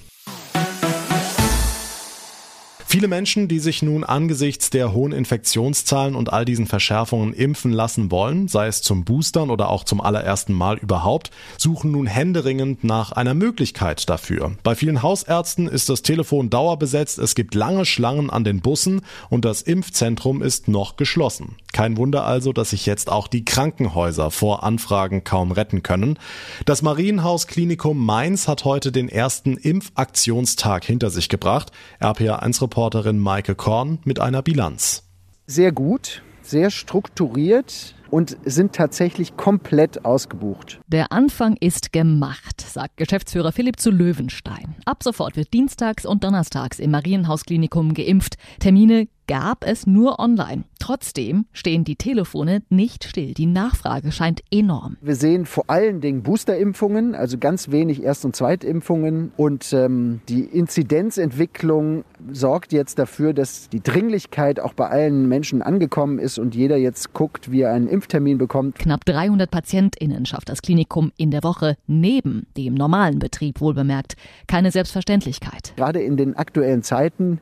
Viele 2.91 3.07
Menschen, 3.07 3.47
die 3.47 3.59
sich 3.59 3.81
nun 3.83 4.03
angesichts 4.03 4.69
der 4.69 4.91
hohen 4.91 5.13
Infektionszahlen 5.13 6.13
und 6.13 6.33
all 6.33 6.43
diesen 6.43 6.67
Verschärfungen 6.67 7.33
impfen 7.33 7.71
lassen 7.71 8.11
wollen, 8.11 8.49
sei 8.49 8.67
es 8.67 8.81
zum 8.81 9.05
Boostern 9.05 9.49
oder 9.49 9.69
auch 9.69 9.85
zum 9.85 10.01
allerersten 10.01 10.51
Mal 10.51 10.77
überhaupt, 10.77 11.31
suchen 11.57 11.91
nun 11.91 12.05
händeringend 12.05 12.83
nach 12.83 13.13
einer 13.13 13.33
Möglichkeit 13.33 14.09
dafür. 14.09 14.57
Bei 14.63 14.75
vielen 14.75 15.01
Hausärzten 15.01 15.69
ist 15.69 15.87
das 15.87 16.01
Telefon 16.01 16.49
dauerbesetzt, 16.49 17.17
es 17.17 17.33
gibt 17.33 17.55
lange 17.55 17.85
Schlangen 17.85 18.29
an 18.29 18.43
den 18.43 18.59
Bussen 18.59 19.03
und 19.29 19.45
das 19.45 19.61
Impfzentrum 19.61 20.41
ist 20.41 20.67
noch 20.67 20.97
geschlossen. 20.97 21.55
Kein 21.71 21.95
Wunder 21.95 22.25
also, 22.25 22.51
dass 22.51 22.71
sich 22.71 22.85
jetzt 22.85 23.09
auch 23.09 23.29
die 23.29 23.45
Krankenhäuser 23.45 24.31
vor 24.31 24.63
Anfragen 24.63 25.23
kaum 25.23 25.53
retten 25.53 25.81
können. 25.81 26.19
Das 26.65 26.81
Marienhaus 26.81 27.47
Klinikum 27.47 28.05
Mainz 28.05 28.49
hat 28.49 28.65
heute 28.65 28.91
den 28.91 29.07
ersten 29.07 29.55
Impfaktionstag 29.55 30.83
hinter 30.83 31.09
sich 31.09 31.29
gebracht. 31.29 31.71
RPA 32.01 32.35
1 32.35 32.59
Reporterin 32.81 33.19
Maike 33.19 33.53
Korn 33.53 33.99
mit 34.05 34.19
einer 34.19 34.41
Bilanz. 34.41 35.03
Sehr 35.45 35.71
gut, 35.71 36.23
sehr 36.41 36.71
strukturiert 36.71 37.93
und 38.09 38.35
sind 38.43 38.73
tatsächlich 38.73 39.37
komplett 39.37 40.03
ausgebucht. 40.03 40.79
Der 40.87 41.11
Anfang 41.11 41.57
ist 41.59 41.91
gemacht, 41.91 42.59
sagt 42.59 42.97
Geschäftsführer 42.97 43.51
Philipp 43.51 43.79
zu 43.79 43.91
Löwenstein. 43.91 44.73
Ab 44.85 45.03
sofort 45.03 45.37
wird 45.37 45.53
dienstags 45.53 46.07
und 46.07 46.23
donnerstags 46.23 46.79
im 46.79 46.89
Marienhausklinikum 46.89 47.93
geimpft. 47.93 48.37
Termine 48.59 49.07
gab 49.31 49.65
es 49.65 49.87
nur 49.87 50.19
online. 50.19 50.65
Trotzdem 50.77 51.45
stehen 51.53 51.85
die 51.85 51.95
Telefone 51.95 52.63
nicht 52.69 53.05
still. 53.05 53.33
Die 53.33 53.45
Nachfrage 53.45 54.11
scheint 54.11 54.41
enorm. 54.51 54.97
Wir 54.99 55.15
sehen 55.15 55.45
vor 55.45 55.63
allen 55.67 56.01
Dingen 56.01 56.21
Boosterimpfungen, 56.21 57.15
also 57.15 57.37
ganz 57.37 57.71
wenig 57.71 58.03
Erst- 58.03 58.25
und 58.25 58.35
Zweitimpfungen. 58.35 59.31
Und 59.37 59.71
ähm, 59.71 60.19
die 60.27 60.41
Inzidenzentwicklung 60.41 62.03
sorgt 62.29 62.73
jetzt 62.73 62.99
dafür, 62.99 63.31
dass 63.33 63.69
die 63.69 63.81
Dringlichkeit 63.81 64.59
auch 64.59 64.73
bei 64.73 64.89
allen 64.89 65.29
Menschen 65.29 65.61
angekommen 65.61 66.19
ist 66.19 66.37
und 66.37 66.53
jeder 66.53 66.75
jetzt 66.75 67.13
guckt, 67.13 67.51
wie 67.53 67.61
er 67.61 67.71
einen 67.71 67.87
Impftermin 67.87 68.37
bekommt. 68.37 68.79
Knapp 68.79 69.05
300 69.05 69.49
PatientInnen 69.49 70.25
schafft 70.25 70.49
das 70.49 70.61
Klinikum 70.61 71.13
in 71.15 71.31
der 71.31 71.43
Woche 71.43 71.77
neben 71.87 72.47
dem 72.57 72.73
normalen 72.73 73.19
Betrieb 73.19 73.61
wohlbemerkt. 73.61 74.15
Keine 74.47 74.71
Selbstverständlichkeit. 74.71 75.71
Gerade 75.77 76.01
in 76.01 76.17
den 76.17 76.35
aktuellen 76.35 76.83
Zeiten 76.83 77.39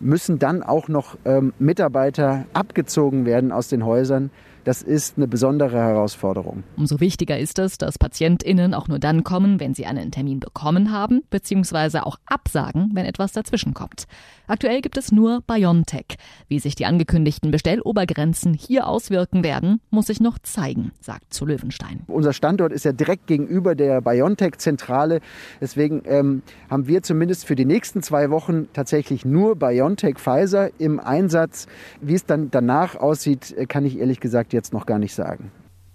müssen 0.00 0.38
dann 0.38 0.62
auch 0.62 0.88
noch 0.88 1.16
ähm, 1.24 1.52
Mitarbeiter 1.58 2.44
abgezogen 2.52 3.24
werden 3.26 3.52
aus 3.52 3.68
den 3.68 3.84
Häusern, 3.84 4.30
das 4.64 4.82
ist 4.82 5.16
eine 5.16 5.28
besondere 5.28 5.78
Herausforderung. 5.78 6.64
Umso 6.76 7.00
wichtiger 7.00 7.38
ist 7.38 7.58
es, 7.58 7.78
dass 7.78 7.98
PatientInnen 7.98 8.74
auch 8.74 8.88
nur 8.88 8.98
dann 8.98 9.24
kommen, 9.24 9.60
wenn 9.60 9.74
sie 9.74 9.86
einen 9.86 10.10
Termin 10.10 10.40
bekommen 10.40 10.92
haben, 10.92 11.22
beziehungsweise 11.30 12.06
auch 12.06 12.16
absagen, 12.26 12.90
wenn 12.94 13.04
etwas 13.04 13.32
dazwischen 13.32 13.74
kommt. 13.74 14.04
Aktuell 14.46 14.80
gibt 14.80 14.96
es 14.96 15.12
nur 15.12 15.42
BioNTech. 15.46 16.16
Wie 16.48 16.58
sich 16.58 16.74
die 16.74 16.86
angekündigten 16.86 17.50
Bestellobergrenzen 17.50 18.54
hier 18.54 18.86
auswirken 18.86 19.44
werden, 19.44 19.80
muss 19.90 20.06
sich 20.06 20.20
noch 20.20 20.38
zeigen, 20.38 20.92
sagt 21.00 21.34
zu 21.34 21.44
Löwenstein. 21.44 22.00
Unser 22.06 22.32
Standort 22.32 22.72
ist 22.72 22.84
ja 22.84 22.92
direkt 22.92 23.26
gegenüber 23.26 23.74
der 23.74 24.00
BioNTech-Zentrale. 24.00 25.20
Deswegen 25.60 26.02
ähm, 26.06 26.42
haben 26.70 26.86
wir 26.86 27.02
zumindest 27.02 27.46
für 27.46 27.56
die 27.56 27.66
nächsten 27.66 28.02
zwei 28.02 28.30
Wochen 28.30 28.68
tatsächlich 28.72 29.24
nur 29.24 29.56
BioNTech 29.56 30.16
Pfizer 30.18 30.70
im 30.78 30.98
Einsatz. 30.98 31.66
Wie 32.00 32.14
es 32.14 32.24
dann 32.24 32.50
danach 32.50 32.96
aussieht, 32.96 33.54
kann 33.68 33.84
ich 33.84 33.98
ehrlich 33.98 34.20
gesagt 34.20 34.47
jetzt 34.52 34.72
noch 34.72 34.86
gar 34.86 34.98
nicht 34.98 35.14
sagen. 35.14 35.50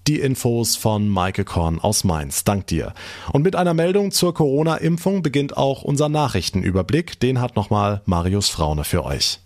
Die 0.08 0.20
Infos 0.20 0.76
von 0.76 1.08
Maike 1.08 1.46
Korn 1.46 1.80
aus 1.80 2.04
Mainz. 2.04 2.44
Dank 2.44 2.68
dir. 2.68 2.94
Und 3.32 3.44
mit 3.44 3.56
einer 3.56 3.74
Meldung 3.74 4.12
zur 4.12 4.34
Corona-Impfung 4.34 5.22
beginnt 5.22 5.56
auch 5.56 5.84
unser 5.84 6.10
Nachrichtenüberblick. 6.10 7.22
Den 7.22 7.40
hat 7.40 7.56
nochmal 7.56 8.02
Marius 8.06 8.50
Fraune 8.50 8.84
für 8.84 9.06
euch. 9.06 9.40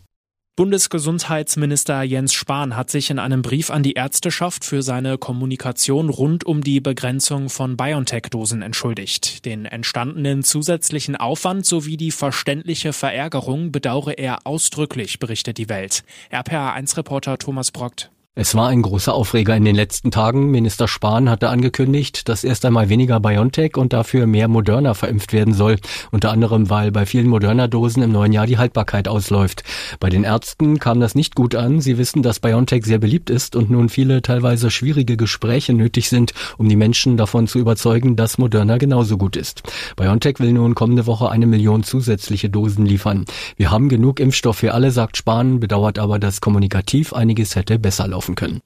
Bundesgesundheitsminister 0.58 2.02
Jens 2.02 2.34
Spahn 2.34 2.76
hat 2.76 2.90
sich 2.90 3.12
in 3.12 3.20
einem 3.20 3.44
Brief 3.44 3.70
an 3.70 3.84
die 3.84 3.94
Ärzteschaft 3.94 4.66
für 4.66 4.82
seine 4.82 5.20
Kommunikation 5.20 6.10
rund 6.10 6.48
um 6.48 6.64
die 6.64 6.80
Begrenzung 6.80 7.50
von 7.50 7.78
BioNTech-Dosen 7.78 8.64
entschuldigt. 8.64 9.46
Den 9.46 9.66
entstandenen 9.66 10.42
zusätzlichen 10.42 11.16
Aufwand 11.16 11.68
sowie 11.68 11.96
die 11.96 12.10
verständliche 12.10 12.92
Verärgerung 12.92 13.72
bedauere 13.72 14.14
er 14.14 14.48
ausdrücklich, 14.48 15.20
berichtet 15.20 15.60
die 15.60 15.70
Welt. 15.70 16.04
RPA1-Reporter 16.32 17.38
Thomas 17.38 17.72
Brockt. 17.72 18.10
Es 18.40 18.54
war 18.54 18.68
ein 18.68 18.84
großer 18.84 19.16
Aufreger 19.16 19.56
in 19.56 19.66
den 19.66 19.76
letzten 19.76 20.12
Tagen. 20.12 20.52
Minister 20.52 20.88
Spahn 20.88 21.28
hatte 21.28 21.50
angekündigt, 21.50 22.30
dass 22.30 22.44
erst 22.44 22.66
einmal 22.66 22.88
weniger 22.88 23.20
BioNTech 23.20 23.78
und 23.78 23.94
dafür 23.94 24.28
mehr 24.28 24.48
Moderna 24.48 24.94
verimpft 24.94 25.34
werden 25.34 25.56
soll. 25.56 25.78
Unter 26.12 26.30
anderem, 26.30 26.70
weil 26.70 26.92
bei 26.92 27.08
vielen 27.08 27.30
Moderna-Dosen 27.30 28.04
im 28.04 28.12
neuen 28.12 28.34
Jahr 28.34 28.46
die 28.46 28.60
Haltbarkeit 28.60 29.08
ausläuft. 29.08 29.64
Bei 30.00 30.12
den 30.12 30.24
Ärzten 30.24 30.78
kam 30.78 31.00
das 31.00 31.16
nicht 31.16 31.34
gut 31.34 31.56
an. 31.56 31.82
Sie 31.82 31.98
wissen, 31.98 32.22
dass 32.22 32.40
BioNTech 32.40 32.86
sehr 32.86 33.00
beliebt 33.00 33.32
ist 33.32 33.56
und 33.56 33.72
nun 33.72 33.90
viele 33.90 34.22
teilweise 34.22 34.70
schwierige 34.70 35.18
Gespräche 35.18 35.74
nötig 35.74 36.08
sind, 36.08 36.36
um 36.60 36.70
die 36.70 36.76
Menschen 36.76 37.18
davon 37.18 37.48
zu 37.48 37.58
überzeugen, 37.58 38.18
dass 38.18 38.38
Moderna 38.38 38.78
genauso 38.78 39.18
gut 39.18 39.36
ist. 39.36 39.64
BioNTech 39.96 40.40
will 40.40 40.54
nun 40.54 40.76
kommende 40.76 41.08
Woche 41.08 41.32
eine 41.32 41.48
Million 41.48 41.82
zusätzliche 41.82 42.52
Dosen 42.52 42.86
liefern. 42.86 43.26
Wir 43.56 43.72
haben 43.72 43.90
genug 43.90 44.20
Impfstoff 44.20 44.58
für 44.58 44.76
alle, 44.76 44.92
sagt 44.92 45.18
Spahn, 45.18 45.60
bedauert 45.60 45.98
aber, 45.98 46.20
dass 46.20 46.40
kommunikativ 46.40 47.14
einiges 47.14 47.56
hätte 47.56 47.80
besser 47.80 48.08
laufen 48.08 48.27
können. 48.36 48.62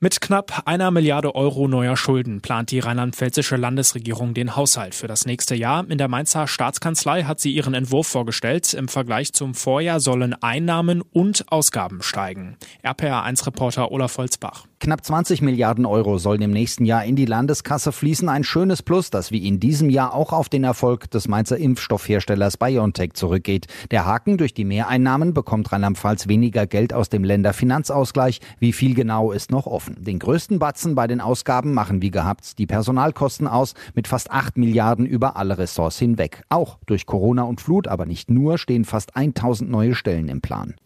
Mit 0.00 0.20
knapp 0.20 0.62
einer 0.66 0.92
Milliarde 0.92 1.34
Euro 1.34 1.66
neuer 1.66 1.96
Schulden 1.96 2.40
plant 2.40 2.70
die 2.70 2.78
rheinland-pfälzische 2.78 3.56
Landesregierung 3.56 4.32
den 4.32 4.54
Haushalt 4.54 4.94
für 4.94 5.08
das 5.08 5.26
nächste 5.26 5.56
Jahr. 5.56 5.84
In 5.90 5.98
der 5.98 6.06
Mainzer 6.06 6.46
Staatskanzlei 6.46 7.24
hat 7.24 7.40
sie 7.40 7.52
ihren 7.52 7.74
Entwurf 7.74 8.06
vorgestellt. 8.06 8.74
Im 8.74 8.86
Vergleich 8.86 9.32
zum 9.32 9.56
Vorjahr 9.56 9.98
sollen 9.98 10.40
Einnahmen 10.40 11.02
und 11.02 11.50
Ausgaben 11.50 12.00
steigen. 12.02 12.56
RPA1-Reporter 12.84 13.90
Olaf 13.90 14.18
Holzbach. 14.18 14.67
Knapp 14.80 15.04
20 15.04 15.42
Milliarden 15.42 15.86
Euro 15.86 16.18
sollen 16.18 16.40
im 16.40 16.52
nächsten 16.52 16.84
Jahr 16.84 17.04
in 17.04 17.16
die 17.16 17.24
Landeskasse 17.24 17.90
fließen. 17.90 18.28
Ein 18.28 18.44
schönes 18.44 18.80
Plus, 18.80 19.10
das 19.10 19.32
wie 19.32 19.44
in 19.44 19.58
diesem 19.58 19.90
Jahr 19.90 20.14
auch 20.14 20.32
auf 20.32 20.48
den 20.48 20.62
Erfolg 20.62 21.10
des 21.10 21.26
Mainzer 21.26 21.58
Impfstoffherstellers 21.58 22.58
BioNTech 22.58 23.14
zurückgeht. 23.14 23.66
Der 23.90 24.06
Haken 24.06 24.38
durch 24.38 24.54
die 24.54 24.64
Mehreinnahmen 24.64 25.34
bekommt 25.34 25.72
Rheinland-Pfalz 25.72 26.28
weniger 26.28 26.68
Geld 26.68 26.94
aus 26.94 27.08
dem 27.08 27.24
Länderfinanzausgleich. 27.24 28.40
Wie 28.60 28.72
viel 28.72 28.94
genau 28.94 29.32
ist 29.32 29.50
noch 29.50 29.66
offen. 29.66 29.96
Den 30.04 30.20
größten 30.20 30.60
Batzen 30.60 30.94
bei 30.94 31.08
den 31.08 31.20
Ausgaben 31.20 31.74
machen 31.74 32.00
wie 32.00 32.12
gehabt 32.12 32.56
die 32.60 32.66
Personalkosten 32.66 33.48
aus 33.48 33.74
mit 33.94 34.06
fast 34.06 34.30
8 34.30 34.58
Milliarden 34.58 35.06
über 35.06 35.36
alle 35.36 35.58
Ressorts 35.58 35.98
hinweg. 35.98 36.44
Auch 36.50 36.78
durch 36.86 37.04
Corona 37.04 37.42
und 37.42 37.60
Flut, 37.60 37.88
aber 37.88 38.06
nicht 38.06 38.30
nur, 38.30 38.58
stehen 38.58 38.84
fast 38.84 39.16
1000 39.16 39.68
neue 39.68 39.96
Stellen 39.96 40.28
im 40.28 40.40
Plan. 40.40 40.76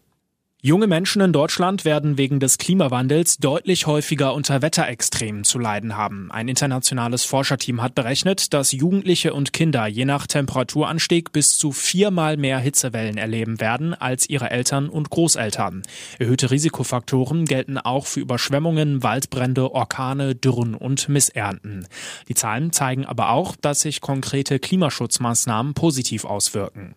Junge 0.65 0.87
Menschen 0.87 1.21
in 1.21 1.33
Deutschland 1.33 1.83
werden 1.83 2.17
wegen 2.17 2.39
des 2.39 2.57
Klimawandels 2.57 3.35
deutlich 3.37 3.85
häufiger 3.85 4.33
unter 4.33 4.61
Wetterextremen 4.61 5.43
zu 5.43 5.59
leiden 5.59 5.97
haben. 5.97 6.31
Ein 6.31 6.47
internationales 6.47 7.25
Forscherteam 7.25 7.81
hat 7.81 7.95
berechnet, 7.95 8.53
dass 8.53 8.71
Jugendliche 8.71 9.33
und 9.33 9.51
Kinder 9.51 9.87
je 9.87 10.05
nach 10.05 10.25
Temperaturanstieg 10.25 11.33
bis 11.33 11.57
zu 11.57 11.73
viermal 11.73 12.37
mehr 12.37 12.59
Hitzewellen 12.59 13.17
erleben 13.17 13.59
werden 13.59 13.93
als 13.93 14.29
ihre 14.29 14.51
Eltern 14.51 14.87
und 14.87 15.09
Großeltern. 15.09 15.83
Erhöhte 16.17 16.49
Risikofaktoren 16.49 17.43
gelten 17.43 17.77
auch 17.77 18.05
für 18.05 18.21
Überschwemmungen, 18.21 19.03
Waldbrände, 19.03 19.69
Orkane, 19.69 20.33
Dürren 20.33 20.75
und 20.75 21.09
Missernten. 21.09 21.89
Die 22.29 22.35
Zahlen 22.35 22.71
zeigen 22.71 23.05
aber 23.05 23.31
auch, 23.31 23.57
dass 23.57 23.81
sich 23.81 23.99
konkrete 23.99 24.59
Klimaschutzmaßnahmen 24.59 25.73
positiv 25.73 26.23
auswirken. 26.23 26.95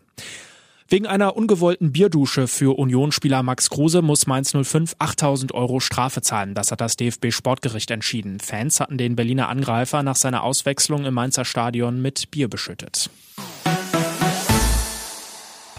Wegen 0.88 1.08
einer 1.08 1.36
ungewollten 1.36 1.90
Bierdusche 1.90 2.46
für 2.46 2.78
Unionsspieler 2.78 3.42
Max 3.42 3.70
Kruse 3.70 4.02
muss 4.02 4.28
Mainz 4.28 4.52
05 4.52 4.94
8000 5.00 5.52
Euro 5.52 5.80
Strafe 5.80 6.22
zahlen. 6.22 6.54
Das 6.54 6.70
hat 6.70 6.80
das 6.80 6.94
DFB 6.94 7.32
Sportgericht 7.32 7.90
entschieden. 7.90 8.38
Fans 8.38 8.78
hatten 8.78 8.96
den 8.96 9.16
Berliner 9.16 9.48
Angreifer 9.48 10.04
nach 10.04 10.14
seiner 10.14 10.44
Auswechslung 10.44 11.04
im 11.04 11.14
Mainzer 11.14 11.44
Stadion 11.44 12.00
mit 12.00 12.30
Bier 12.30 12.48
beschüttet. 12.48 13.10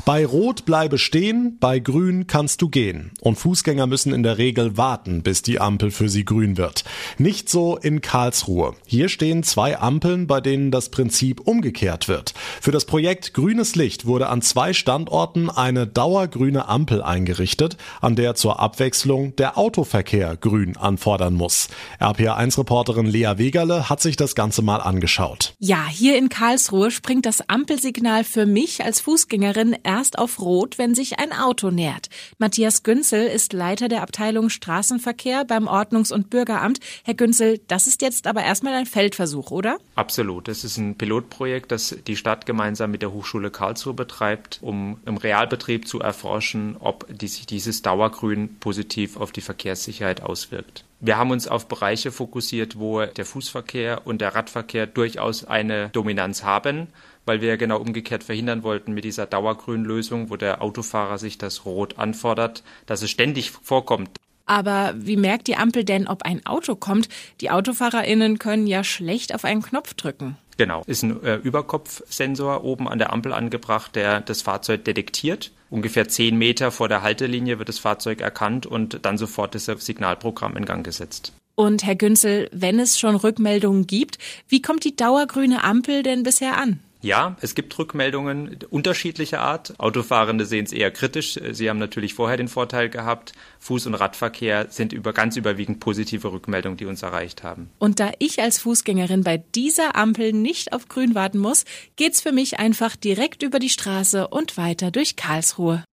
Bei 0.07 0.25
Rot 0.25 0.63
bleibe 0.63 0.99
stehen, 0.99 1.57
bei 1.59 1.79
Grün 1.79 2.27
kannst 2.27 2.61
du 2.61 2.69
gehen. 2.69 3.11
Und 3.19 3.35
Fußgänger 3.35 3.87
müssen 3.87 4.13
in 4.13 4.23
der 4.23 4.37
Regel 4.37 4.77
warten, 4.77 5.21
bis 5.21 5.41
die 5.41 5.59
Ampel 5.59 5.91
für 5.91 6.07
sie 6.07 6.23
grün 6.23 6.55
wird. 6.55 6.85
Nicht 7.17 7.49
so 7.49 7.75
in 7.75 7.99
Karlsruhe. 7.99 8.73
Hier 8.85 9.09
stehen 9.09 9.43
zwei 9.43 9.77
Ampeln, 9.77 10.25
bei 10.25 10.39
denen 10.39 10.71
das 10.71 10.91
Prinzip 10.91 11.41
umgekehrt 11.41 12.07
wird. 12.07 12.33
Für 12.61 12.71
das 12.71 12.85
Projekt 12.85 13.33
Grünes 13.33 13.75
Licht 13.75 14.05
wurde 14.05 14.29
an 14.29 14.41
zwei 14.41 14.71
Standorten 14.71 15.49
eine 15.49 15.85
dauergrüne 15.85 16.69
Ampel 16.69 17.03
eingerichtet, 17.03 17.75
an 17.99 18.15
der 18.15 18.35
zur 18.35 18.61
Abwechslung 18.61 19.35
der 19.35 19.57
Autoverkehr 19.57 20.37
grün 20.37 20.77
anfordern 20.77 21.33
muss. 21.33 21.67
RPA1-Reporterin 21.99 23.07
Lea 23.07 23.33
Wegerle 23.35 23.89
hat 23.89 24.01
sich 24.01 24.15
das 24.15 24.35
Ganze 24.35 24.61
mal 24.61 24.79
angeschaut. 24.79 25.53
Ja, 25.59 25.85
hier 25.85 26.17
in 26.17 26.29
Karlsruhe 26.29 26.91
springt 26.91 27.25
das 27.25 27.49
Ampelsignal 27.49 28.23
für 28.23 28.45
mich 28.45 28.85
als 28.85 29.01
Fußgängerin 29.01 29.75
erst 29.97 30.17
auf 30.17 30.39
Rot, 30.39 30.77
wenn 30.77 30.95
sich 30.95 31.19
ein 31.19 31.33
Auto 31.33 31.71
nähert. 31.71 32.09
Matthias 32.37 32.83
Günzel 32.83 33.27
ist 33.27 33.53
Leiter 33.53 33.87
der 33.87 34.03
Abteilung 34.03 34.49
Straßenverkehr 34.49 35.43
beim 35.45 35.67
Ordnungs- 35.67 36.13
und 36.13 36.29
Bürgeramt. 36.29 36.79
Herr 37.03 37.15
Günzel, 37.15 37.59
das 37.67 37.87
ist 37.87 38.01
jetzt 38.01 38.27
aber 38.27 38.43
erstmal 38.43 38.73
ein 38.73 38.85
Feldversuch, 38.85 39.51
oder? 39.51 39.77
Absolut. 39.95 40.47
Das 40.47 40.63
ist 40.63 40.77
ein 40.77 40.95
Pilotprojekt, 40.95 41.71
das 41.71 41.97
die 42.05 42.15
Stadt 42.15 42.45
gemeinsam 42.45 42.91
mit 42.91 43.01
der 43.01 43.11
Hochschule 43.11 43.51
Karlsruhe 43.51 43.93
betreibt, 43.93 44.59
um 44.61 44.99
im 45.05 45.17
Realbetrieb 45.17 45.87
zu 45.87 45.99
erforschen, 45.99 46.77
ob 46.79 47.07
sich 47.19 47.45
dieses 47.45 47.81
Dauergrün 47.81 48.57
positiv 48.59 49.17
auf 49.17 49.31
die 49.31 49.41
Verkehrssicherheit 49.41 50.21
auswirkt. 50.21 50.85
Wir 50.99 51.17
haben 51.17 51.29
uns 51.29 51.47
auf 51.47 51.67
Bereiche 51.67 52.11
fokussiert, 52.11 52.79
wo 52.79 53.05
der 53.05 53.25
Fußverkehr 53.25 54.07
und 54.07 54.19
der 54.19 54.33
Radverkehr 54.33 54.87
durchaus 54.87 55.43
eine 55.43 55.89
Dominanz 55.89 56.43
haben 56.43 56.87
weil 57.27 57.41
wir 57.41 57.57
genau 57.57 57.79
umgekehrt 57.79 58.23
verhindern 58.23 58.63
wollten 58.63 58.93
mit 58.93 59.03
dieser 59.03 59.25
Dauergrünlösung, 59.25 60.29
wo 60.29 60.37
der 60.37 60.61
Autofahrer 60.61 61.17
sich 61.17 61.37
das 61.37 61.65
Rot 61.65 61.99
anfordert, 61.99 62.63
dass 62.85 63.01
es 63.01 63.11
ständig 63.11 63.51
vorkommt. 63.51 64.09
Aber 64.47 64.95
wie 64.97 65.17
merkt 65.17 65.47
die 65.47 65.57
Ampel 65.57 65.83
denn, 65.83 66.07
ob 66.07 66.23
ein 66.23 66.45
Auto 66.45 66.75
kommt? 66.75 67.09
Die 67.41 67.51
AutofahrerInnen 67.51 68.39
können 68.39 68.65
ja 68.65 68.83
schlecht 68.83 69.35
auf 69.35 69.43
einen 69.43 69.61
Knopf 69.61 69.93
drücken. 69.93 70.37
Genau, 70.55 70.83
ist 70.87 71.03
ein 71.03 71.21
äh, 71.23 71.35
Überkopfsensor 71.35 72.63
oben 72.63 72.87
an 72.87 72.97
der 72.97 73.13
Ampel 73.13 73.33
angebracht, 73.33 73.95
der 73.95 74.21
das 74.21 74.41
Fahrzeug 74.41 74.85
detektiert. 74.85 75.51
Ungefähr 75.69 76.07
zehn 76.07 76.37
Meter 76.37 76.71
vor 76.71 76.87
der 76.87 77.03
Haltelinie 77.03 77.59
wird 77.59 77.69
das 77.69 77.77
Fahrzeug 77.77 78.21
erkannt 78.21 78.65
und 78.65 79.05
dann 79.05 79.17
sofort 79.17 79.53
das 79.53 79.65
Signalprogramm 79.65 80.55
in 80.55 80.65
Gang 80.65 80.83
gesetzt. 80.83 81.33
Und 81.55 81.83
Herr 81.83 81.95
Günzel, 81.95 82.49
wenn 82.53 82.79
es 82.79 82.99
schon 82.99 83.15
Rückmeldungen 83.15 83.85
gibt, 83.85 84.17
wie 84.47 84.61
kommt 84.61 84.83
die 84.83 84.95
dauergrüne 84.95 85.63
Ampel 85.63 86.03
denn 86.03 86.23
bisher 86.23 86.57
an? 86.57 86.79
Ja, 87.07 87.37
es 87.39 87.55
gibt 87.55 87.79
Rückmeldungen 87.79 88.59
unterschiedlicher 88.69 89.39
Art. 89.39 89.79
Autofahrende 89.79 90.45
sehen 90.45 90.65
es 90.65 90.73
eher 90.73 90.91
kritisch. 90.91 91.39
Sie 91.51 91.69
haben 91.69 91.79
natürlich 91.79 92.13
vorher 92.13 92.35
den 92.35 92.49
Vorteil 92.49 92.89
gehabt. 92.89 93.31
Fuß- 93.65 93.87
und 93.87 93.93
Radverkehr 93.93 94.67
sind 94.69 94.91
über 94.91 95.13
ganz 95.13 95.37
überwiegend 95.37 95.79
positive 95.79 96.33
Rückmeldungen, 96.33 96.75
die 96.75 96.85
uns 96.85 97.03
erreicht 97.03 97.43
haben. 97.43 97.69
Und 97.79 98.01
da 98.01 98.11
ich 98.19 98.41
als 98.41 98.59
Fußgängerin 98.59 99.23
bei 99.23 99.37
dieser 99.55 99.95
Ampel 99.95 100.33
nicht 100.33 100.73
auf 100.73 100.89
Grün 100.89 101.15
warten 101.15 101.37
muss, 101.37 101.63
geht's 101.95 102.19
für 102.19 102.33
mich 102.33 102.59
einfach 102.59 102.97
direkt 102.97 103.41
über 103.41 103.59
die 103.59 103.69
Straße 103.69 104.27
und 104.27 104.57
weiter 104.57 104.91
durch 104.91 105.15
Karlsruhe. 105.15 105.85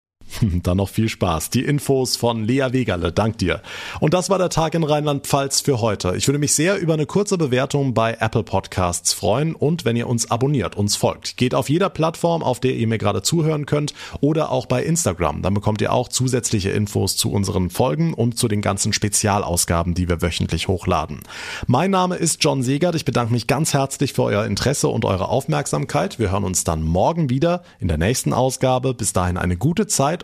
Dann 0.62 0.76
noch 0.76 0.88
viel 0.88 1.08
Spaß. 1.08 1.50
Die 1.50 1.64
Infos 1.64 2.16
von 2.16 2.44
Lea 2.44 2.68
Wegerle. 2.70 3.12
Dank 3.12 3.38
dir. 3.38 3.62
Und 4.00 4.14
das 4.14 4.30
war 4.30 4.38
der 4.38 4.48
Tag 4.48 4.74
in 4.74 4.84
Rheinland-Pfalz 4.84 5.60
für 5.60 5.80
heute. 5.80 6.14
Ich 6.16 6.26
würde 6.28 6.38
mich 6.38 6.54
sehr 6.54 6.78
über 6.78 6.94
eine 6.94 7.06
kurze 7.06 7.38
Bewertung 7.38 7.94
bei 7.94 8.16
Apple 8.20 8.42
Podcasts 8.42 9.12
freuen 9.12 9.54
und 9.54 9.84
wenn 9.84 9.96
ihr 9.96 10.08
uns 10.08 10.30
abonniert, 10.30 10.76
uns 10.76 10.96
folgt. 10.96 11.36
Geht 11.36 11.54
auf 11.54 11.68
jeder 11.68 11.90
Plattform, 11.90 12.42
auf 12.42 12.60
der 12.60 12.74
ihr 12.74 12.86
mir 12.86 12.98
gerade 12.98 13.22
zuhören 13.22 13.66
könnt 13.66 13.94
oder 14.20 14.50
auch 14.50 14.66
bei 14.66 14.82
Instagram. 14.82 15.42
Dann 15.42 15.54
bekommt 15.54 15.80
ihr 15.80 15.92
auch 15.92 16.08
zusätzliche 16.08 16.70
Infos 16.70 17.16
zu 17.16 17.30
unseren 17.30 17.70
Folgen 17.70 18.14
und 18.14 18.38
zu 18.38 18.48
den 18.48 18.60
ganzen 18.60 18.92
Spezialausgaben, 18.92 19.94
die 19.94 20.08
wir 20.08 20.22
wöchentlich 20.22 20.68
hochladen. 20.68 21.20
Mein 21.66 21.90
Name 21.90 22.16
ist 22.16 22.42
John 22.42 22.62
Segert. 22.62 22.94
Ich 22.94 23.04
bedanke 23.04 23.32
mich 23.32 23.46
ganz 23.46 23.74
herzlich 23.74 24.12
für 24.12 24.22
euer 24.22 24.44
Interesse 24.44 24.88
und 24.88 25.04
eure 25.04 25.28
Aufmerksamkeit. 25.28 26.18
Wir 26.18 26.32
hören 26.32 26.44
uns 26.44 26.64
dann 26.64 26.82
morgen 26.82 27.30
wieder 27.30 27.62
in 27.80 27.88
der 27.88 27.98
nächsten 27.98 28.32
Ausgabe. 28.32 28.94
Bis 28.94 29.12
dahin 29.12 29.36
eine 29.36 29.56
gute 29.56 29.86
Zeit 29.86 30.23